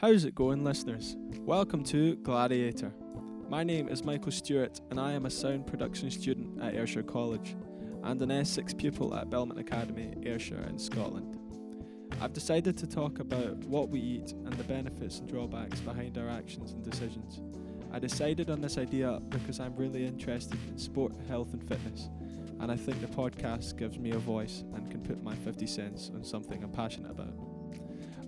How's 0.00 0.24
it 0.24 0.34
going, 0.34 0.64
listeners? 0.64 1.14
Welcome 1.40 1.84
to 1.84 2.16
Gladiator. 2.22 2.90
My 3.50 3.62
name 3.62 3.86
is 3.86 4.02
Michael 4.02 4.32
Stewart, 4.32 4.80
and 4.88 4.98
I 4.98 5.12
am 5.12 5.26
a 5.26 5.30
sound 5.30 5.66
production 5.66 6.10
student 6.10 6.58
at 6.62 6.74
Ayrshire 6.74 7.02
College 7.02 7.54
and 8.02 8.22
an 8.22 8.30
S6 8.30 8.78
pupil 8.78 9.14
at 9.14 9.28
Belmont 9.28 9.60
Academy, 9.60 10.14
Ayrshire, 10.22 10.64
in 10.70 10.78
Scotland. 10.78 11.38
I've 12.18 12.32
decided 12.32 12.78
to 12.78 12.86
talk 12.86 13.18
about 13.18 13.58
what 13.64 13.90
we 13.90 14.00
eat 14.00 14.32
and 14.32 14.54
the 14.54 14.64
benefits 14.64 15.18
and 15.18 15.28
drawbacks 15.28 15.80
behind 15.80 16.16
our 16.16 16.30
actions 16.30 16.72
and 16.72 16.82
decisions. 16.82 17.42
I 17.92 17.98
decided 17.98 18.48
on 18.48 18.62
this 18.62 18.78
idea 18.78 19.20
because 19.28 19.60
I'm 19.60 19.76
really 19.76 20.06
interested 20.06 20.58
in 20.66 20.78
sport, 20.78 21.12
health, 21.28 21.52
and 21.52 21.62
fitness, 21.68 22.08
and 22.58 22.72
I 22.72 22.76
think 22.76 23.02
the 23.02 23.06
podcast 23.06 23.76
gives 23.76 23.98
me 23.98 24.12
a 24.12 24.18
voice 24.18 24.64
and 24.74 24.90
can 24.90 25.02
put 25.02 25.22
my 25.22 25.34
50 25.34 25.66
cents 25.66 26.10
on 26.14 26.24
something 26.24 26.64
I'm 26.64 26.72
passionate 26.72 27.10
about. 27.10 27.49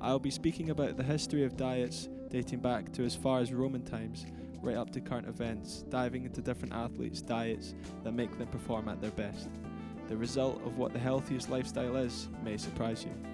I'll 0.02 0.18
be 0.18 0.32
speaking 0.32 0.70
about 0.70 0.96
the 0.96 1.04
history 1.04 1.44
of 1.44 1.56
diets 1.56 2.08
dating 2.28 2.58
back 2.58 2.90
to 2.94 3.04
as 3.04 3.14
far 3.14 3.38
as 3.38 3.52
Roman 3.52 3.82
times, 3.82 4.26
right 4.60 4.76
up 4.76 4.90
to 4.90 5.00
current 5.00 5.28
events, 5.28 5.84
diving 5.90 6.24
into 6.24 6.42
different 6.42 6.74
athletes' 6.74 7.22
diets 7.22 7.76
that 8.02 8.10
make 8.10 8.36
them 8.36 8.48
perform 8.48 8.88
at 8.88 9.00
their 9.00 9.12
best. 9.12 9.48
The 10.08 10.16
result 10.16 10.60
of 10.66 10.76
what 10.76 10.92
the 10.92 10.98
healthiest 10.98 11.50
lifestyle 11.50 11.94
is 11.94 12.28
may 12.42 12.56
surprise 12.56 13.04
you. 13.04 13.31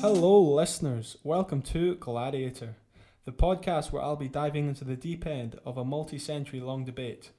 Hello, 0.00 0.40
listeners. 0.40 1.16
Welcome 1.22 1.62
to 1.62 1.96
Gladiator, 1.96 2.76
the 3.24 3.32
podcast 3.32 3.92
where 3.92 4.02
I'll 4.02 4.16
be 4.16 4.28
diving 4.28 4.68
into 4.68 4.84
the 4.84 4.96
deep 4.96 5.26
end 5.26 5.58
of 5.64 5.76
a 5.76 5.84
multi 5.84 6.18
century 6.18 6.60
long 6.60 6.84
debate 6.84 7.30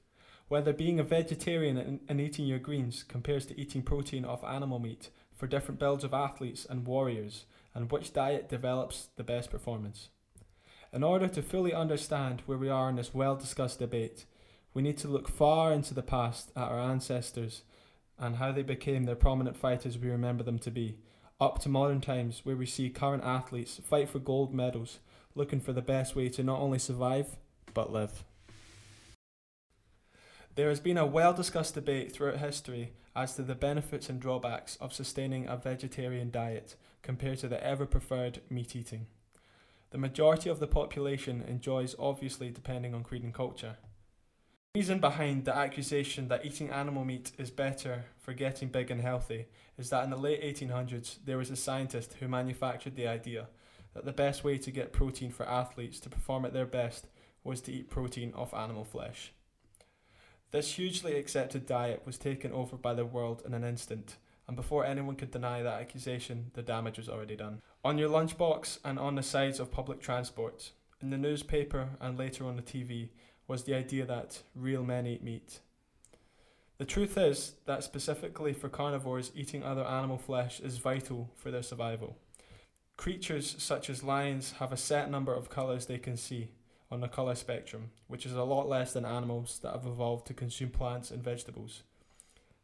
whether 0.50 0.73
being 0.73 1.00
a 1.00 1.03
vegetarian 1.03 2.02
and, 2.09 2.20
eating 2.20 2.45
your 2.45 2.59
greens 2.59 3.03
compares 3.03 3.45
to 3.45 3.59
eating 3.59 3.83
protein 3.83 4.25
off 4.25 4.44
animal 4.44 4.80
meat 4.80 5.09
for 5.33 5.48
different 5.48 5.80
builds 5.80 6.03
of 6.03 6.14
athletes 6.14 6.66
and 6.67 6.86
warriors, 6.86 7.45
and 7.73 7.92
which 7.92 8.11
diet 8.11 8.50
develops 8.50 9.09
the 9.16 9.23
best 9.23 9.52
performance. 9.52 10.09
In 10.92 11.03
order 11.03 11.28
to 11.28 11.44
fully 11.44 11.72
understand 11.72 12.42
where 12.48 12.58
we 12.58 12.67
are 12.67 12.89
in 12.89 12.95
this 12.95 13.14
well 13.14 13.36
discussed 13.36 13.78
debate, 13.78 14.26
we 14.73 14.81
need 14.81 14.98
to 14.98 15.08
look 15.08 15.30
far 15.30 15.72
into 15.72 15.94
the 15.94 16.02
past 16.02 16.52
at 16.55 16.64
our 16.64 16.80
ancestors 16.80 17.61
and 18.17 18.38
how 18.38 18.52
they 18.52 18.64
became 18.64 19.03
the 19.03 19.16
prominent 19.16 19.55
fighters 19.55 19.98
we 19.98 20.09
remember 20.09 20.44
them 20.44 20.59
to 20.59 20.72
be 20.72 20.98
up 21.40 21.59
to 21.59 21.70
modern 21.70 22.02
times 22.02 22.42
where 22.44 22.56
we 22.56 22.66
see 22.66 22.90
current 22.90 23.23
athletes 23.23 23.80
fight 23.84 24.09
for 24.09 24.20
gold 24.20 24.54
medals, 24.54 25.00
looking 25.36 25.62
for 25.62 25.73
the 25.73 25.82
best 25.82 26.16
way 26.16 26.30
to 26.30 26.44
not 26.44 26.59
only 26.59 26.80
survive, 26.80 27.38
but 27.73 27.92
live. 27.92 28.23
There 30.56 30.70
has 30.70 30.80
been 30.80 30.98
a 30.98 31.06
well 31.06 31.34
discussed 31.34 31.76
debate 31.76 32.12
throughout 32.12 32.40
history 32.40 32.92
as 33.16 33.36
to 33.36 33.44
the 33.44 33.56
benefits 33.56 34.10
and 34.10 34.20
drawbacks 34.20 34.76
of 34.78 34.94
sustaining 34.94 35.48
a 35.48 35.56
vegetarian 35.56 36.32
diet 36.32 36.76
compared 37.02 37.38
to 37.40 37.48
the 37.48 37.64
ever 37.64 37.86
preferred 37.86 38.42
meat 38.50 38.76
eating. 38.76 39.08
The 39.92 39.98
majority 39.98 40.50
of 40.50 40.60
the 40.60 40.67
population 40.67 41.44
enjoys, 41.48 41.95
obviously, 41.98 42.52
depending 42.52 42.94
on 42.94 43.04
creed 43.04 43.23
and 43.23 43.34
culture. 43.34 43.78
The 44.75 44.81
reason 44.81 45.00
behind 45.00 45.45
the 45.45 45.56
accusation 45.56 46.28
that 46.28 46.45
eating 46.45 46.70
animal 46.70 47.03
meat 47.03 47.31
is 47.39 47.50
better 47.50 48.06
for 48.20 48.34
getting 48.34 48.70
big 48.70 48.92
and 48.92 49.02
healthy 49.02 49.48
is 49.80 49.89
that 49.89 50.03
in 50.03 50.11
the 50.11 50.16
late 50.16 50.44
1800s 50.44 51.17
there 51.26 51.39
was 51.39 51.50
a 51.50 51.56
scientist 51.56 52.17
who 52.20 52.28
manufactured 52.28 52.95
the 52.95 53.08
idea 53.08 53.48
that 53.95 54.06
the 54.06 54.11
best 54.11 54.44
way 54.44 54.59
to 54.59 54.70
get 54.70 54.94
protein 54.94 55.31
for 55.31 55.50
athletes 55.50 56.00
to 56.02 56.09
perform 56.09 56.45
at 56.45 56.53
their 56.53 56.67
best 56.67 57.08
was 57.44 57.61
to 57.61 57.72
eat 57.72 57.89
protein 57.89 58.31
off 58.36 58.54
animal 58.54 58.83
flesh. 58.83 59.33
This 60.52 60.73
hugely 60.73 61.17
accepted 61.17 61.66
diet 61.66 62.04
was 62.05 62.20
taken 62.20 62.52
over 62.52 62.77
by 62.77 62.93
the 62.93 63.05
world 63.05 63.42
in 63.43 63.55
an 63.55 63.64
instant, 63.64 64.17
and 64.48 64.55
before 64.55 64.86
anyone 64.86 65.16
could 65.16 65.32
deny 65.32 65.64
that 65.64 65.82
accusation, 65.82 66.52
the 66.54 66.61
damage 66.61 66.99
was 66.99 67.10
already 67.10 67.36
done. 67.36 67.64
On 67.83 67.98
your 67.98 68.10
lunchbox 68.10 68.77
and 68.86 68.99
on 68.99 69.16
the 69.16 69.23
sides 69.23 69.60
of 69.60 69.72
public 69.72 69.99
transport, 69.99 70.73
in 71.02 71.10
the 71.10 71.17
newspaper 71.17 71.89
and 71.99 72.20
later 72.20 72.45
on 72.45 72.55
the 72.55 72.61
TV, 72.61 73.10
was 73.49 73.64
the 73.64 73.73
idea 73.73 74.05
that 74.05 74.43
real 74.55 74.83
men 74.83 75.08
eat 75.08 75.23
meat. 75.23 75.60
The 76.77 76.86
truth 76.86 77.17
is 77.17 77.55
that 77.65 77.83
specifically 77.83 78.54
for 78.54 78.70
carnivores, 78.70 79.32
eating 79.36 79.64
other 79.64 79.83
animal 79.83 80.20
flesh 80.20 80.61
is 80.61 80.77
vital 80.77 81.32
for 81.36 81.52
their 81.52 81.64
survival. 81.64 82.15
Creatures 82.95 83.55
such 83.58 83.89
as 83.89 84.04
lions 84.04 84.54
have 84.60 84.71
a 84.71 84.77
set 84.77 85.10
number 85.10 85.33
of 85.33 85.49
colours 85.49 85.87
they 85.87 85.98
can 85.98 86.15
see 86.15 86.52
on 86.92 87.02
the 87.02 87.08
colour 87.08 87.36
spectrum, 87.36 87.89
which 88.08 88.26
is 88.26 88.33
a 88.33 88.43
lot 88.43 88.70
less 88.70 88.93
than 88.93 89.04
animals 89.04 89.60
that 89.64 89.73
have 89.73 89.86
evolved 89.86 90.27
to 90.27 90.33
consume 90.33 90.70
plants 90.70 91.10
and 91.10 91.23
vegetables. 91.23 91.83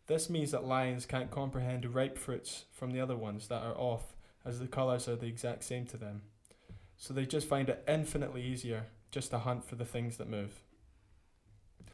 This 0.07 0.29
means 0.29 0.51
that 0.51 0.65
lions 0.67 1.07
can't 1.07 1.31
comprehend 1.31 1.95
ripe 1.95 2.17
fruits 2.17 2.65
from 2.71 2.91
the 2.91 3.01
other 3.01 3.17
ones 3.17 3.47
that 3.47 3.63
are 3.63 3.75
off, 3.75 4.13
as 4.45 4.59
the 4.59 4.67
colours 4.67 5.07
are 5.07 5.15
the 5.15 5.25
exact 5.25 5.63
same 5.63 5.85
to 5.87 5.97
them. 5.97 6.21
So 6.95 7.13
they 7.13 7.25
just 7.25 7.49
find 7.49 7.69
it 7.69 7.83
infinitely 7.87 8.43
easier 8.43 8.85
just 9.09 9.31
to 9.31 9.39
hunt 9.39 9.63
for 9.63 9.75
the 9.75 9.85
things 9.85 10.17
that 10.17 10.29
move. 10.29 10.61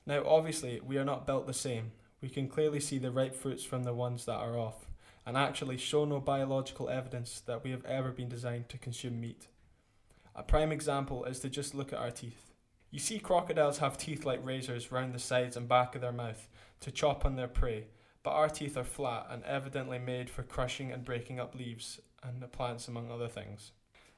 Now, 0.06 0.23
obviously, 0.25 0.81
we 0.84 0.97
are 0.97 1.06
not 1.06 1.28
built 1.28 1.47
the 1.47 1.53
same. 1.53 1.91
We 2.22 2.29
can 2.29 2.47
clearly 2.47 2.79
see 2.79 2.97
the 2.97 3.12
ripe 3.12 3.35
fruits 3.35 3.63
from 3.63 3.84
the 3.84 3.94
ones 3.94 4.25
that 4.25 4.38
are 4.38 4.57
off, 4.57 4.88
and 5.25 5.38
actually 5.38 5.78
show 5.78 6.06
no 6.06 6.19
biological 6.19 6.89
evidence 6.89 7.41
that 7.41 7.63
we 7.63 7.72
have 7.72 7.85
ever 7.85 8.11
been 8.11 8.29
designed 8.29 8.69
to 8.69 8.78
consume 8.78 9.19
meat. 9.19 9.47
A 10.35 10.44
prime 10.44 10.72
example 10.72 11.25
is 11.25 11.40
to 11.40 11.50
just 11.50 11.75
look 11.75 11.91
at 11.91 12.00
our 12.00 12.11
teeth. 12.11 12.51
You 12.90 13.00
see, 13.00 13.19
crocodiles 13.19 13.78
have 13.78 13.97
teeth 13.97 14.25
like 14.25 14.45
razors 14.45 14.91
round 14.91 15.13
the 15.13 15.19
sides 15.19 15.56
and 15.56 15.67
back 15.67 15.95
of 15.95 16.01
their 16.01 16.11
mouth 16.11 16.47
to 16.81 16.91
chop 16.91 17.25
on 17.25 17.35
their 17.35 17.47
prey, 17.47 17.88
but 18.23 18.31
our 18.31 18.50
teeth 18.50 18.78
are 18.78 18.84
flat 18.84 19.28
and 19.29 19.44
evidently 19.44 20.00
made 20.00 20.29
for 20.29 20.44
crushing 20.44 20.91
and 20.91 21.06
breaking 21.06 21.40
up 21.40 21.56
leaves 21.56 22.00
and 22.23 22.51
plants, 22.51 22.88
among 22.88 23.09
other 23.09 23.28
things. 23.28 23.72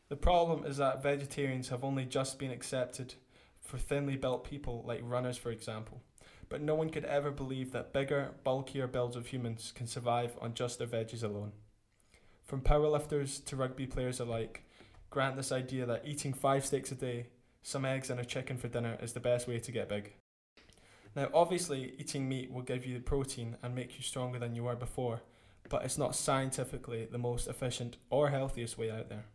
The 0.10 0.16
problem 0.16 0.66
is 0.66 0.78
that 0.78 1.02
vegetarians 1.02 1.70
have 1.70 1.84
only 1.84 2.06
just 2.06 2.38
been 2.38 2.52
accepted 2.52 3.16
for 3.64 3.78
thinly 3.78 4.18
built 4.18 4.44
people, 4.44 4.84
like 4.86 5.00
runners, 5.04 5.38
for 5.38 5.50
example. 5.50 6.02
But 6.50 6.62
no 6.62 6.76
one 6.76 6.90
could 6.90 7.06
ever 7.06 7.32
believe 7.32 7.72
that 7.72 7.94
bigger, 7.94 8.32
bulkier 8.44 8.86
builds 8.86 9.16
of 9.16 9.28
humans 9.28 9.72
can 9.74 9.88
survive 9.88 10.38
on 10.40 10.54
just 10.54 10.78
their 10.78 10.88
veggies 10.88 11.24
alone. 11.24 11.54
From 12.44 12.62
powerlifters 12.62 13.44
to 13.46 13.56
rugby 13.56 13.88
players 13.88 14.20
alike, 14.20 14.64
grant 15.10 15.36
this 15.38 15.52
idea 15.52 15.86
that 15.86 16.06
eating 16.06 16.34
five 16.34 16.66
steaks 16.66 16.92
a 16.92 16.96
day, 16.96 17.28
some 17.64 17.86
eggs, 17.86 18.10
and 18.10 18.20
a 18.20 18.26
chicken 18.26 18.58
for 18.58 18.68
dinner 18.68 18.98
is 19.02 19.14
the 19.14 19.20
best 19.20 19.48
way 19.48 19.60
to 19.60 19.72
get 19.72 19.90
big. 19.90 20.14
Now, 21.16 21.30
obviously, 21.34 21.94
eating 21.98 22.28
meat 22.28 22.52
will 22.52 22.62
give 22.62 22.86
you 22.86 22.96
the 22.96 23.04
protein 23.04 23.56
and 23.64 23.74
make 23.74 23.96
you 23.98 24.04
stronger 24.04 24.40
than 24.40 24.56
you 24.56 24.64
were 24.64 24.76
before, 24.76 25.22
but 25.70 25.86
it's 25.86 25.98
not 25.98 26.16
scientifically 26.16 27.08
the 27.10 27.18
most 27.18 27.48
efficient 27.48 27.98
or 28.10 28.30
healthiest 28.30 28.78
way 28.78 28.92
out 28.92 29.10
there. 29.10 29.26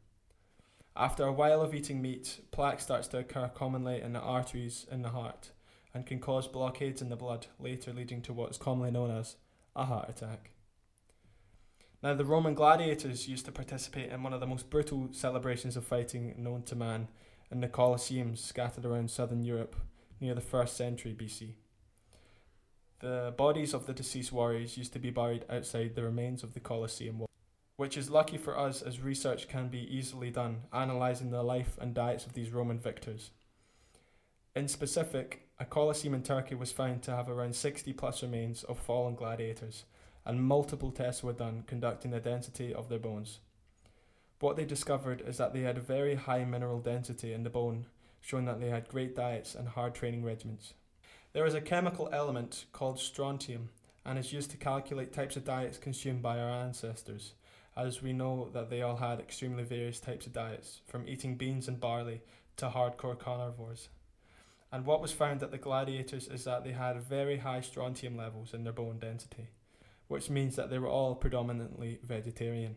After 0.99 1.23
a 1.23 1.33
while 1.33 1.63
of 1.63 1.77
eating 1.77 2.03
meat, 2.03 2.41
plaque 2.51 2.81
starts 2.81 3.07
to 3.09 3.19
occur 3.19 3.49
commonly 3.55 4.01
in 4.03 4.15
the 4.15 4.19
arteries 4.19 4.85
in 4.91 5.03
the 5.03 5.11
heart 5.11 5.53
and 5.95 6.05
can 6.05 6.19
cause 6.19 6.49
blockades 6.49 7.01
in 7.01 7.09
the 7.09 7.15
blood, 7.15 7.47
later 7.61 7.93
leading 7.93 8.21
to 8.23 8.33
what 8.33 8.51
is 8.51 8.59
commonly 8.59 8.91
known 8.91 9.13
as 9.13 9.37
a 9.77 9.85
heart 9.85 10.09
attack. 10.09 10.51
Now, 12.03 12.15
the 12.15 12.25
Roman 12.25 12.55
gladiators 12.55 13.29
used 13.29 13.45
to 13.47 13.53
participate 13.53 14.11
in 14.11 14.25
one 14.25 14.33
of 14.33 14.41
the 14.41 14.47
most 14.47 14.71
brutal 14.71 15.09
celebrations 15.13 15.77
of 15.77 15.87
fighting 15.87 16.35
known 16.37 16.65
to 16.65 16.75
man 16.75 17.07
in 17.49 17.61
the 17.61 17.69
Colosseums 17.69 18.39
scattered 18.39 18.85
around 18.85 19.09
southern 19.09 19.45
Europe 19.45 19.77
near 20.21 20.35
the 20.35 20.41
1st 20.41 20.71
century 20.71 21.17
BC. 21.17 21.55
The 22.99 23.33
bodies 23.37 23.73
of 23.73 23.87
the 23.87 23.93
deceased 23.95 24.33
warriors 24.33 24.77
used 24.77 24.93
to 24.95 24.99
be 24.99 25.11
buried 25.11 25.45
outside 25.49 25.95
the 25.95 26.03
remains 26.03 26.43
of 26.43 26.55
the 26.55 26.61
Colosseum 26.61 27.21
which 27.79 27.97
is 27.97 28.11
lucky 28.11 28.37
for 28.37 28.59
us 28.59 28.83
as 28.83 29.01
research 29.01 29.47
can 29.47 29.69
be 29.69 29.97
easily 29.97 30.33
done, 30.33 30.63
analysing 30.73 31.31
the 31.31 31.45
life 31.45 31.79
and 31.81 31.95
diets 31.95 32.27
of 32.27 32.33
these 32.33 32.51
Roman 32.51 32.77
victors. 32.77 33.31
In 34.57 34.67
specific, 34.67 35.47
a 35.61 35.65
Colosseum 35.65 36.13
in 36.13 36.25
Turkey 36.25 36.57
was 36.57 36.73
found 36.73 37.05
to 37.05 37.15
have 37.15 37.29
around 37.29 37.55
60 37.55 37.93
plus 37.93 38.21
remains 38.21 38.65
of 38.65 38.81
fallen 38.81 39.15
gladiators, 39.15 39.85
and 40.27 40.43
multiple 40.43 40.91
tests 40.91 41.23
were 41.23 41.33
done 41.33 41.63
conducting 41.69 42.11
the 42.11 42.19
density 42.19 42.75
of 42.75 42.89
their 42.89 42.99
bones. 42.99 43.39
What 44.41 44.57
they 44.57 44.65
discovered 44.65 45.23
is 45.25 45.37
that 45.37 45.53
they 45.53 45.61
had 45.61 45.79
a 45.79 45.81
very 45.81 46.17
high 46.17 46.45
mineral 46.45 46.81
density 46.81 47.33
in 47.33 47.45
the 47.45 47.49
bone, 47.49 47.87
showing 48.21 48.47
that 48.47 48.59
they 48.61 48.71
had 48.71 48.89
great 48.89 49.15
diets 49.15 49.55
and 49.55 49.69
hard 49.69 49.95
training 49.95 50.25
regimens. 50.25 50.73
There 51.33 51.47
is 51.47 51.55
a 51.55 51.61
chemical 51.61 52.09
element 52.11 52.65
called 52.73 52.99
strontium 52.99 53.69
and 54.05 54.19
is 54.19 54.33
used 54.33 54.51
to 54.51 54.57
calculate 54.57 55.13
types 55.13 55.37
of 55.37 55.45
diets 55.45 55.79
consumed 55.79 56.23
by 56.23 56.41
our 56.41 56.51
ancestors 56.51 57.35
as 57.79 58.03
we 58.03 58.13
know 58.13 58.51
that 58.53 58.71
they 58.71 58.83
all 58.83 58.97
had 58.97 59.21
extremely 59.21 59.63
various 59.63 60.01
types 60.01 60.27
of 60.27 60.33
diets, 60.33 60.81
from 60.87 61.07
eating 61.07 61.37
beans 61.37 61.69
and 61.69 61.79
barley 61.79 62.21
to 62.57 62.69
hardcore 62.69 63.19
carnivores. 63.19 63.89
And 64.73 64.85
what 64.85 65.01
was 65.01 65.13
found 65.13 65.43
at 65.43 65.53
the 65.53 65.59
gladiators 65.59 66.27
is 66.29 66.45
that 66.45 66.65
they 66.65 66.73
had 66.73 67.01
very 67.01 67.39
high 67.39 67.61
strontium 67.61 68.17
levels 68.17 68.53
in 68.53 68.65
their 68.65 68.73
bone 68.73 68.99
density, 68.99 69.47
which 70.09 70.29
means 70.29 70.57
that 70.57 70.71
they 70.71 70.79
were 70.79 70.89
all 70.89 71.15
predominantly 71.15 72.01
vegetarian. 72.03 72.75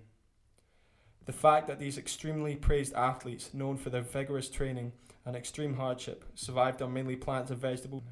The 1.25 1.33
fact 1.33 1.67
that 1.67 1.79
these 1.79 1.97
extremely 1.97 2.55
praised 2.55 2.93
athletes, 2.93 3.53
known 3.53 3.77
for 3.77 3.89
their 3.89 4.01
vigorous 4.01 4.49
training 4.49 4.93
and 5.25 5.35
extreme 5.35 5.75
hardship, 5.75 6.25
survived 6.35 6.81
on 6.81 6.93
mainly 6.93 7.15
plants 7.15 7.51
and 7.51 7.59
vegetables. 7.59 8.03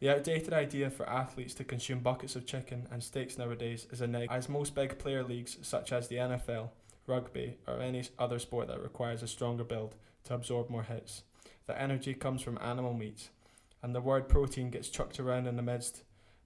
The 0.00 0.10
outdated 0.10 0.52
idea 0.52 0.90
for 0.90 1.08
athletes 1.08 1.54
to 1.54 1.64
consume 1.64 1.98
buckets 1.98 2.36
of 2.36 2.46
chicken 2.46 2.86
and 2.92 3.02
steaks 3.02 3.36
nowadays 3.36 3.86
is 3.90 4.00
a 4.00 4.06
negative, 4.06 4.36
as 4.36 4.48
most 4.48 4.74
big 4.74 4.98
player 4.98 5.24
leagues, 5.24 5.58
such 5.62 5.92
as 5.92 6.06
the 6.06 6.16
NFL, 6.16 6.70
rugby, 7.06 7.56
or 7.66 7.80
any 7.80 8.04
other 8.18 8.38
sport 8.38 8.68
that 8.68 8.82
requires 8.82 9.22
a 9.22 9.26
stronger 9.26 9.64
build 9.64 9.96
to 10.24 10.34
absorb 10.34 10.70
more 10.70 10.84
hits, 10.84 11.24
the 11.66 11.80
energy 11.80 12.14
comes 12.14 12.42
from 12.42 12.58
animal 12.62 12.94
meat, 12.94 13.28
and 13.82 13.94
the 13.94 14.00
word 14.00 14.28
protein 14.28 14.70
gets 14.70 14.88
chucked 14.88 15.20
around 15.20 15.46
in 15.46 15.56
the 15.56 15.62
midst, 15.62 16.02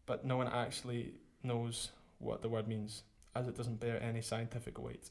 but 0.07 0.25
no 0.25 0.37
one 0.37 0.49
actually 0.49 1.15
knows 1.43 1.91
what 2.19 2.43
the 2.43 2.49
word 2.49 2.67
means, 2.67 3.03
as 3.35 3.47
it 3.47 3.57
doesn't 3.57 3.81
bear 3.81 4.03
any 4.03 4.21
scientific 4.21 4.79
weight. 4.79 5.11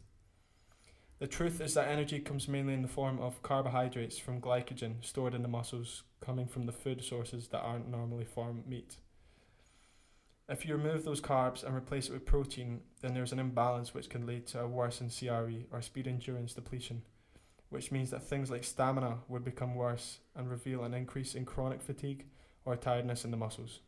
The 1.21 1.27
truth 1.27 1.61
is 1.61 1.75
that 1.75 1.87
energy 1.87 2.19
comes 2.19 2.47
mainly 2.47 2.73
in 2.73 2.81
the 2.81 2.87
form 2.87 3.19
of 3.19 3.43
carbohydrates 3.43 4.17
from 4.17 4.41
glycogen 4.41 5.05
stored 5.05 5.35
in 5.35 5.43
the 5.43 5.47
muscles, 5.47 6.01
coming 6.19 6.47
from 6.47 6.65
the 6.65 6.71
food 6.71 7.03
sources 7.03 7.47
that 7.49 7.61
aren't 7.61 7.87
normally 7.87 8.25
from 8.25 8.63
meat. 8.67 8.95
If 10.49 10.65
you 10.65 10.75
remove 10.75 11.03
those 11.05 11.21
carbs 11.21 11.63
and 11.63 11.75
replace 11.75 12.09
it 12.09 12.13
with 12.13 12.25
protein, 12.25 12.81
then 13.01 13.13
there's 13.13 13.33
an 13.33 13.37
imbalance 13.37 13.93
which 13.93 14.09
can 14.09 14.25
lead 14.25 14.47
to 14.47 14.61
a 14.61 14.67
worsened 14.67 15.13
CRE 15.15 15.67
or 15.71 15.83
speed 15.83 16.07
endurance 16.07 16.55
depletion, 16.55 17.03
which 17.69 17.91
means 17.91 18.09
that 18.09 18.23
things 18.23 18.49
like 18.49 18.63
stamina 18.63 19.19
would 19.27 19.43
become 19.43 19.75
worse 19.75 20.17
and 20.35 20.49
reveal 20.49 20.83
an 20.83 20.95
increase 20.95 21.35
in 21.35 21.45
chronic 21.45 21.83
fatigue 21.83 22.25
or 22.65 22.75
tiredness 22.75 23.23
in 23.23 23.29
the 23.29 23.37
muscles. 23.37 23.81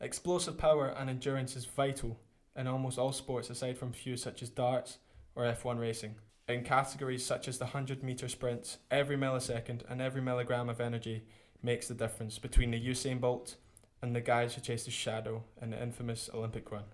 Explosive 0.00 0.56
power 0.56 0.88
and 0.88 1.10
endurance 1.10 1.54
is 1.54 1.66
vital 1.66 2.18
in 2.56 2.66
almost 2.66 2.98
all 2.98 3.12
sports 3.12 3.50
aside 3.50 3.76
from 3.76 3.92
few 3.92 4.16
such 4.16 4.42
as 4.42 4.48
darts, 4.48 4.96
or 5.36 5.44
F1 5.44 5.78
racing. 5.78 6.16
In 6.48 6.64
categories 6.64 7.24
such 7.24 7.46
as 7.46 7.58
the 7.58 7.66
100 7.66 8.02
metre 8.02 8.28
sprint, 8.28 8.78
every 8.90 9.16
millisecond 9.16 9.82
and 9.88 10.00
every 10.00 10.22
milligram 10.22 10.68
of 10.68 10.80
energy 10.80 11.24
makes 11.62 11.86
the 11.86 11.94
difference 11.94 12.38
between 12.38 12.70
the 12.70 12.80
Usain 12.80 13.20
Bolt 13.20 13.56
and 14.02 14.14
the 14.14 14.20
guys 14.20 14.54
who 14.54 14.60
chase 14.60 14.84
his 14.84 14.94
shadow 14.94 15.44
in 15.60 15.70
the 15.70 15.82
infamous 15.82 16.30
Olympic 16.32 16.70
run. 16.70 16.84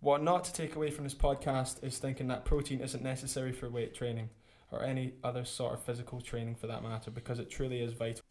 What 0.00 0.22
not 0.22 0.44
to 0.44 0.52
take 0.52 0.76
away 0.76 0.90
from 0.90 1.04
this 1.04 1.14
podcast 1.14 1.82
is 1.82 1.98
thinking 1.98 2.28
that 2.28 2.44
protein 2.44 2.80
isn't 2.80 3.02
necessary 3.02 3.52
for 3.52 3.70
weight 3.70 3.94
training 3.94 4.30
or 4.70 4.82
any 4.82 5.14
other 5.22 5.44
sort 5.44 5.74
of 5.74 5.82
physical 5.82 6.20
training 6.20 6.56
for 6.56 6.66
that 6.66 6.82
matter 6.82 7.10
because 7.10 7.38
it 7.38 7.48
truly 7.48 7.80
is 7.80 7.92
vital. 7.92 8.24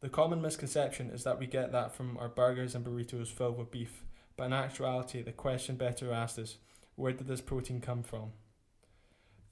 The 0.00 0.08
common 0.08 0.42
misconception 0.42 1.10
is 1.10 1.24
that 1.24 1.38
we 1.38 1.46
get 1.46 1.72
that 1.72 1.94
from 1.94 2.16
our 2.18 2.28
burgers 2.28 2.74
and 2.74 2.84
burritos 2.84 3.28
filled 3.28 3.58
with 3.58 3.70
beef, 3.70 4.04
but 4.36 4.44
in 4.44 4.52
actuality, 4.52 5.22
the 5.22 5.32
question 5.32 5.76
better 5.76 6.12
asked 6.12 6.38
is 6.38 6.56
where 6.96 7.12
did 7.12 7.26
this 7.26 7.40
protein 7.40 7.80
come 7.80 8.02
from? 8.02 8.32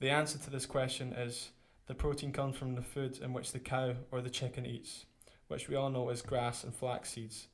The 0.00 0.10
answer 0.10 0.38
to 0.38 0.50
this 0.50 0.66
question 0.66 1.12
is 1.12 1.50
the 1.86 1.94
protein 1.94 2.32
comes 2.32 2.56
from 2.56 2.74
the 2.74 2.82
food 2.82 3.18
in 3.22 3.32
which 3.32 3.52
the 3.52 3.58
cow 3.58 3.94
or 4.10 4.20
the 4.20 4.30
chicken 4.30 4.66
eats, 4.66 5.06
which 5.48 5.68
we 5.68 5.76
all 5.76 5.90
know 5.90 6.10
is 6.10 6.22
grass 6.22 6.64
and 6.64 6.74
flax 6.74 7.10
seeds, 7.10 7.48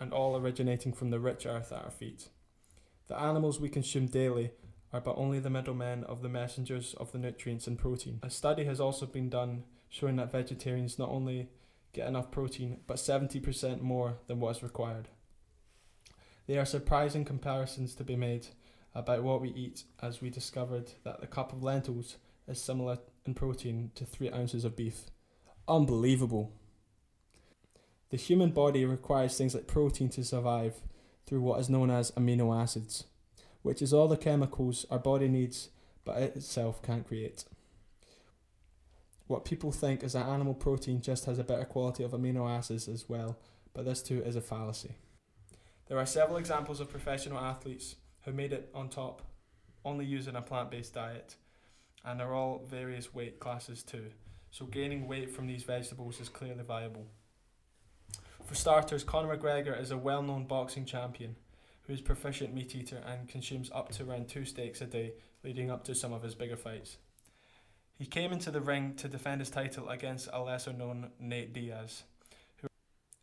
and 0.00 0.12
all 0.12 0.36
originating 0.36 0.92
from 0.92 1.10
the 1.10 1.20
rich 1.20 1.46
earth 1.46 1.72
at 1.72 1.84
our 1.84 1.90
feet. 1.90 2.28
The 3.08 3.18
animals 3.18 3.60
we 3.60 3.68
consume 3.68 4.06
daily 4.06 4.52
are 4.92 5.00
but 5.00 5.16
only 5.16 5.38
the 5.38 5.50
middlemen 5.50 6.04
of 6.04 6.22
the 6.22 6.28
messengers 6.28 6.94
of 6.94 7.12
the 7.12 7.18
nutrients 7.18 7.66
and 7.66 7.78
protein. 7.78 8.20
A 8.22 8.30
study 8.30 8.64
has 8.64 8.80
also 8.80 9.06
been 9.06 9.28
done 9.28 9.64
showing 9.88 10.16
that 10.16 10.32
vegetarians 10.32 10.98
not 10.98 11.10
only 11.10 11.48
get 11.92 12.08
enough 12.08 12.30
protein, 12.30 12.80
but 12.86 12.96
70% 12.96 13.80
more 13.80 14.18
than 14.26 14.40
what 14.40 14.56
is 14.56 14.62
required. 14.62 15.08
There 16.46 16.60
are 16.60 16.66
surprising 16.66 17.24
comparisons 17.24 17.94
to 17.94 18.04
be 18.04 18.16
made 18.16 18.48
about 18.98 19.22
what 19.22 19.40
we 19.40 19.50
eat 19.50 19.84
as 20.02 20.20
we 20.20 20.28
discovered 20.28 20.90
that 21.04 21.20
the 21.20 21.26
cup 21.26 21.52
of 21.52 21.62
lentils 21.62 22.16
is 22.48 22.60
similar 22.60 22.98
in 23.24 23.32
protein 23.32 23.92
to 23.94 24.04
3 24.04 24.30
ounces 24.32 24.64
of 24.64 24.76
beef. 24.76 25.10
Unbelievable! 25.68 26.52
The 28.10 28.16
human 28.16 28.50
body 28.50 28.84
requires 28.84 29.38
things 29.38 29.54
like 29.54 29.66
protein 29.66 30.08
to 30.10 30.24
survive 30.24 30.80
through 31.26 31.42
what 31.42 31.60
is 31.60 31.70
known 31.70 31.90
as 31.90 32.10
amino 32.12 32.58
acids, 32.60 33.04
which 33.62 33.82
is 33.82 33.92
all 33.92 34.08
the 34.08 34.16
chemicals 34.16 34.84
our 34.90 34.98
body 34.98 35.28
needs 35.28 35.68
but 36.04 36.22
it 36.22 36.36
itself 36.36 36.82
can't 36.82 37.06
create. 37.06 37.44
What 39.26 39.44
people 39.44 39.70
think 39.70 40.02
is 40.02 40.14
that 40.14 40.26
animal 40.26 40.54
protein 40.54 41.02
just 41.02 41.26
has 41.26 41.38
a 41.38 41.44
better 41.44 41.66
quality 41.66 42.02
of 42.02 42.12
amino 42.12 42.50
acids 42.50 42.88
as 42.88 43.10
well, 43.10 43.38
but 43.74 43.84
this 43.84 44.02
too 44.02 44.22
is 44.22 44.34
a 44.34 44.40
fallacy. 44.40 44.96
There 45.86 45.98
are 45.98 46.06
several 46.06 46.38
examples 46.38 46.80
of 46.80 46.88
professional 46.88 47.38
athletes 47.38 47.96
who 48.24 48.32
made 48.32 48.52
it 48.52 48.70
on 48.74 48.88
top 48.88 49.22
only 49.84 50.04
using 50.04 50.36
a 50.36 50.42
plant 50.42 50.70
based 50.70 50.94
diet, 50.94 51.36
and 52.04 52.20
they're 52.20 52.34
all 52.34 52.64
various 52.68 53.14
weight 53.14 53.40
classes 53.40 53.82
too. 53.82 54.06
So 54.50 54.66
gaining 54.66 55.06
weight 55.06 55.30
from 55.30 55.46
these 55.46 55.62
vegetables 55.62 56.20
is 56.20 56.28
clearly 56.28 56.64
viable. 56.64 57.06
For 58.44 58.54
starters, 58.54 59.04
Conor 59.04 59.36
McGregor 59.36 59.78
is 59.78 59.90
a 59.90 59.98
well 59.98 60.22
known 60.22 60.44
boxing 60.44 60.84
champion 60.84 61.36
who 61.82 61.92
is 61.92 62.00
proficient 62.00 62.54
meat 62.54 62.74
eater 62.74 63.02
and 63.06 63.28
consumes 63.28 63.70
up 63.74 63.90
to 63.92 64.04
around 64.04 64.28
two 64.28 64.44
steaks 64.44 64.80
a 64.80 64.86
day 64.86 65.12
leading 65.42 65.70
up 65.70 65.84
to 65.84 65.94
some 65.94 66.12
of 66.12 66.22
his 66.22 66.34
bigger 66.34 66.56
fights. 66.56 66.98
He 67.98 68.06
came 68.06 68.32
into 68.32 68.50
the 68.50 68.60
ring 68.60 68.94
to 68.96 69.08
defend 69.08 69.40
his 69.40 69.50
title 69.50 69.88
against 69.88 70.28
a 70.32 70.40
lesser 70.40 70.72
known 70.72 71.10
Nate 71.18 71.52
Diaz, 71.52 72.04
who, 72.58 72.68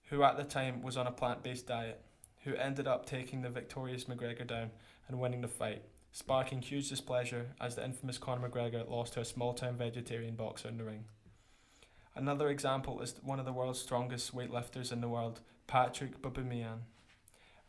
who 0.10 0.24
at 0.24 0.36
the 0.36 0.44
time 0.44 0.82
was 0.82 0.98
on 0.98 1.08
a 1.08 1.12
plant 1.12 1.44
based 1.44 1.68
diet, 1.68 2.02
who 2.46 2.56
ended 2.56 2.88
up 2.88 3.06
taking 3.06 3.42
the 3.42 3.50
victorious 3.50 4.06
McGregor 4.06 4.48
down 4.48 4.72
and 5.08 5.20
winning 5.20 5.42
the 5.42 5.48
fight, 5.48 5.82
sparking 6.12 6.62
huge 6.62 6.90
displeasure 6.90 7.48
as 7.60 7.76
the 7.76 7.84
infamous 7.84 8.18
Conor 8.18 8.48
McGregor 8.48 8.90
lost 8.90 9.14
to 9.14 9.20
a 9.20 9.26
small 9.26 9.54
town 9.54 9.76
vegetarian 9.76 10.36
boxer 10.36 10.70
in 10.70 10.78
the 10.78 10.84
ring. 10.84 11.06
Another 12.16 12.50
example 12.50 13.02
is 13.02 13.16
one 13.24 13.40
of 13.40 13.46
the 13.46 13.52
world's 13.52 13.82
strongest 13.82 14.34
weightlifters 14.34 14.92
in 14.92 15.02
the 15.02 15.10
world, 15.10 15.42
Patrick 15.68 16.22
Baboumian, 16.22 16.82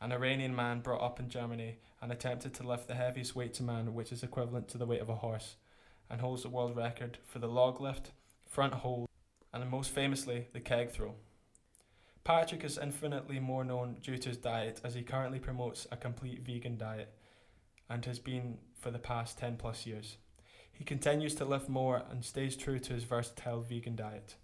an 0.01 0.13
Iranian 0.13 0.55
man 0.55 0.81
brought 0.81 1.03
up 1.03 1.19
in 1.19 1.29
Germany 1.29 1.79
and 2.01 2.13
attempted 2.13 2.53
to 2.55 2.67
lift 2.67 2.87
the 2.87 2.95
heaviest 2.95 3.35
weight 3.35 3.55
to 3.55 3.63
man, 3.63 3.95
which 3.95 4.13
is 4.13 4.23
equivalent 4.23 4.69
to 4.69 4.79
the 4.79 4.87
weight 4.87 5.01
of 5.01 5.09
a 5.09 5.17
horse 5.17 5.57
and 6.11 6.21
holds 6.21 6.43
the 6.43 6.49
world 6.49 6.77
record 6.77 7.19
for 7.25 7.39
the 7.39 7.49
log 7.49 7.81
lift, 7.81 8.13
front 8.47 8.75
hold, 8.75 9.09
and 9.53 9.69
most 9.71 9.91
famously, 9.91 10.49
the 10.53 10.61
keg 10.61 10.91
throw. 10.91 11.15
Patrick 12.27 12.65
is 12.65 12.77
infinitely 12.77 13.39
more 13.39 13.63
known 13.63 13.99
due 14.03 14.19
to 14.19 14.31
his 14.31 14.37
diet, 14.37 14.81
as 14.83 14.95
he 14.95 15.03
currently 15.03 15.39
promotes 15.39 15.87
a 15.93 15.97
complete 15.97 16.41
vegan 16.45 16.77
diet 16.77 17.15
and 17.89 18.05
has 18.05 18.19
been 18.19 18.59
for 18.77 18.91
the 18.91 18.99
past 18.99 19.39
10 19.39 19.57
plus 19.59 19.87
years. 19.87 20.17
He 20.73 20.83
continues 20.83 21.37
to 21.37 21.45
lift 21.45 21.69
more 21.69 22.03
and 22.11 22.25
stays 22.25 22.57
true 22.57 22.81
to 22.81 22.95
his 22.95 23.05
versatile 23.05 23.61
vegan 23.61 23.95
diet. 23.95 24.35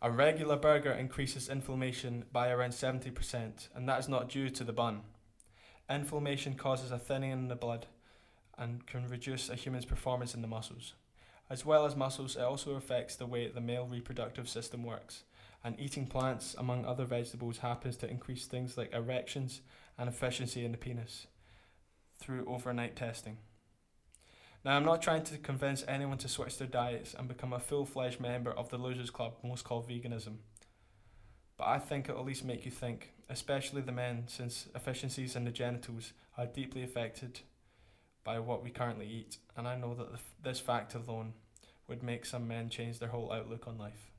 A 0.00 0.12
regular 0.12 0.54
burger 0.54 0.92
increases 0.92 1.48
inflammation 1.48 2.24
by 2.30 2.50
around 2.50 2.70
70%, 2.70 3.68
and 3.74 3.88
that 3.88 3.98
is 3.98 4.08
not 4.08 4.28
due 4.28 4.50
to 4.50 4.62
the 4.62 4.72
bun. 4.72 5.00
Inflammation 5.90 6.54
causes 6.54 6.92
a 6.92 7.00
thinning 7.00 7.32
in 7.32 7.48
the 7.48 7.56
blood, 7.56 7.86
and 8.56 8.86
can 8.86 9.08
reduce 9.08 9.50
a 9.50 9.56
human's 9.56 9.86
performance 9.86 10.36
in 10.36 10.40
the 10.40 10.46
muscles. 10.46 10.92
As 11.50 11.66
well 11.66 11.84
as 11.84 11.96
muscles, 11.96 12.36
it 12.36 12.42
also 12.42 12.76
affects 12.76 13.16
the 13.16 13.26
way 13.26 13.48
the 13.48 13.60
male 13.60 13.88
reproductive 13.88 14.48
system 14.48 14.84
works. 14.84 15.24
And 15.64 15.80
eating 15.80 16.06
plants, 16.06 16.54
among 16.58 16.84
other 16.84 17.06
vegetables, 17.06 17.58
happens 17.58 17.96
to 17.96 18.10
increase 18.10 18.44
things 18.44 18.76
like 18.76 18.92
erections 18.92 19.62
and 19.96 20.08
efficiency 20.08 20.64
in 20.64 20.72
the 20.72 20.78
penis 20.78 21.26
through 22.18 22.44
overnight 22.46 22.96
testing. 22.96 23.38
Now, 24.62 24.76
I'm 24.76 24.84
not 24.84 25.02
trying 25.02 25.24
to 25.24 25.38
convince 25.38 25.82
anyone 25.88 26.18
to 26.18 26.28
switch 26.28 26.58
their 26.58 26.68
diets 26.68 27.14
and 27.18 27.28
become 27.28 27.52
a 27.52 27.58
full 27.58 27.86
fledged 27.86 28.20
member 28.20 28.50
of 28.50 28.68
the 28.68 28.78
Losers 28.78 29.10
Club, 29.10 29.34
most 29.42 29.64
called 29.64 29.88
veganism. 29.88 30.36
But 31.56 31.68
I 31.68 31.78
think 31.78 32.08
it'll 32.08 32.20
at 32.20 32.26
least 32.26 32.44
make 32.44 32.64
you 32.64 32.70
think, 32.70 33.12
especially 33.28 33.80
the 33.80 33.92
men, 33.92 34.24
since 34.26 34.68
efficiencies 34.74 35.36
in 35.36 35.44
the 35.44 35.50
genitals 35.50 36.12
are 36.36 36.46
deeply 36.46 36.82
affected 36.82 37.40
by 38.24 38.38
what 38.38 38.62
we 38.64 38.70
currently 38.70 39.06
eat, 39.06 39.36
and 39.56 39.68
I 39.68 39.76
know 39.76 39.94
that 39.94 40.08
this 40.42 40.60
fact 40.60 40.94
alone 40.94 41.34
would 41.86 42.02
make 42.02 42.24
some 42.24 42.48
men 42.48 42.70
change 42.70 42.98
their 42.98 43.10
whole 43.10 43.30
outlook 43.30 43.68
on 43.68 43.76
life. 43.76 44.10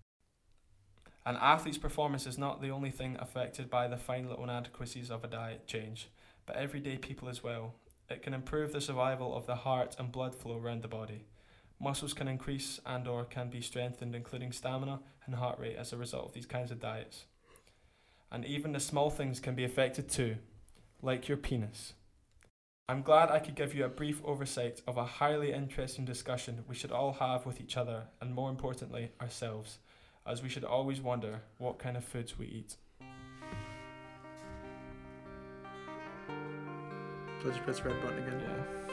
An 1.28 1.38
athlete's 1.38 1.80
performance 1.80 2.28
is 2.28 2.38
not 2.38 2.62
the 2.62 2.70
only 2.70 2.92
thing 2.92 3.18
affected 3.20 3.68
by 3.68 3.88
the 3.88 3.98
fine 3.98 4.30
little 4.30 4.44
inadequacies 4.44 5.10
of 5.10 5.24
a 5.24 5.28
diet 5.28 5.66
change, 5.66 6.10
but 6.46 6.56
everyday 6.56 6.98
people 6.98 7.28
as 7.30 7.44
well. 7.44 7.74
It 8.10 8.22
can 8.22 8.36
improve 8.36 8.72
the 8.72 8.80
survival 8.80 9.36
of 9.36 9.48
the 9.48 9.56
heart 9.56 9.96
and 9.98 10.12
blood 10.12 10.36
flow 10.36 10.60
around 10.60 10.84
the 10.84 10.88
body. 10.88 11.26
Muscles 11.80 12.14
can 12.14 12.28
increase 12.28 12.80
and 12.86 13.08
or 13.08 13.26
can 13.26 13.50
be 13.50 13.60
strengthened 13.60 14.14
including 14.14 14.52
stamina 14.52 15.00
and 15.26 15.34
heart 15.34 15.58
rate 15.58 15.78
as 15.78 15.92
a 15.92 15.98
result 15.98 16.28
of 16.28 16.34
these 16.34 16.46
kinds 16.46 16.70
of 16.70 16.80
diets. 16.80 17.26
And 18.32 18.46
even 18.46 18.72
the 18.72 18.80
small 18.80 19.10
things 19.10 19.40
can 19.40 19.56
be 19.56 19.64
affected 19.64 20.08
too, 20.08 20.36
like 21.02 21.28
your 21.28 21.38
penis. 21.38 21.94
I'm 22.88 23.02
glad 23.02 23.32
I 23.32 23.40
could 23.40 23.56
give 23.56 23.74
you 23.74 23.84
a 23.84 23.90
brief 23.90 24.22
oversight 24.24 24.82
of 24.86 24.98
a 24.98 25.06
highly 25.06 25.52
interesting 25.52 26.06
discussion 26.06 26.64
we 26.68 26.76
should 26.76 26.92
all 26.92 27.14
have 27.14 27.48
with 27.48 27.60
each 27.60 27.78
other 27.78 28.04
and, 28.22 28.36
more 28.36 28.52
importantly, 28.52 29.12
ourselves, 29.20 29.80
as 30.28 30.42
we 30.42 30.50
should 30.50 30.64
always 30.64 31.02
wonder 31.02 31.42
what 31.58 31.78
kind 31.78 31.96
of 31.96 32.04
foods 32.04 32.38
we 32.38 32.48
eat. 32.48 32.76
Press 37.64 37.84
red 37.86 38.02
button 38.02 38.20
again. 38.20 38.42
Yeah. 38.42 38.85